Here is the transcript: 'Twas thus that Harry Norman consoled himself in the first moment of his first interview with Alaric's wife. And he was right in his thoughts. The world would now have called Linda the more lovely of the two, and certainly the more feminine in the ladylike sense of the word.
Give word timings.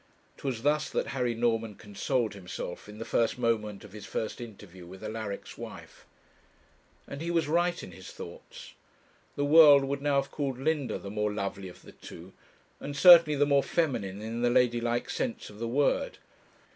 'Twas 0.37 0.63
thus 0.63 0.89
that 0.89 1.09
Harry 1.13 1.35
Norman 1.35 1.75
consoled 1.75 2.33
himself 2.33 2.89
in 2.89 2.97
the 2.97 3.05
first 3.05 3.37
moment 3.37 3.83
of 3.83 3.91
his 3.93 4.03
first 4.07 4.41
interview 4.41 4.83
with 4.83 5.03
Alaric's 5.03 5.59
wife. 5.59 6.07
And 7.07 7.21
he 7.21 7.29
was 7.29 7.47
right 7.47 7.83
in 7.83 7.91
his 7.91 8.09
thoughts. 8.09 8.73
The 9.35 9.45
world 9.45 9.83
would 9.83 10.01
now 10.01 10.15
have 10.15 10.31
called 10.31 10.57
Linda 10.57 10.97
the 10.97 11.11
more 11.11 11.31
lovely 11.31 11.67
of 11.67 11.83
the 11.83 11.91
two, 11.91 12.33
and 12.79 12.97
certainly 12.97 13.35
the 13.37 13.45
more 13.45 13.61
feminine 13.61 14.23
in 14.23 14.41
the 14.41 14.49
ladylike 14.49 15.07
sense 15.07 15.51
of 15.51 15.59
the 15.59 15.67
word. 15.67 16.17